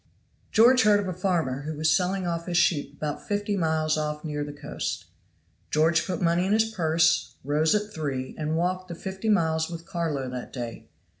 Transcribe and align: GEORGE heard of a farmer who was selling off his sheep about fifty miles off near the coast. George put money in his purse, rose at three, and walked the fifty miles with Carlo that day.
GEORGE 0.51 0.81
heard 0.81 0.99
of 0.99 1.07
a 1.07 1.13
farmer 1.13 1.61
who 1.61 1.75
was 1.75 1.95
selling 1.95 2.25
off 2.25 2.47
his 2.47 2.57
sheep 2.57 2.93
about 2.97 3.27
fifty 3.27 3.55
miles 3.55 3.99
off 3.99 4.23
near 4.25 4.43
the 4.43 4.51
coast. 4.51 5.05
George 5.69 6.07
put 6.07 6.19
money 6.19 6.47
in 6.47 6.53
his 6.53 6.65
purse, 6.71 7.35
rose 7.43 7.75
at 7.75 7.93
three, 7.93 8.33
and 8.35 8.57
walked 8.57 8.87
the 8.87 8.95
fifty 8.95 9.29
miles 9.29 9.69
with 9.69 9.85
Carlo 9.85 10.27
that 10.27 10.51
day. 10.51 10.87